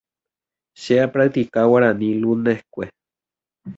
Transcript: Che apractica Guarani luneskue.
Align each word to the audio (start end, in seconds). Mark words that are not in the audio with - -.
Che 0.79 0.99
apractica 0.99 1.63
Guarani 1.67 2.17
luneskue. 2.17 2.85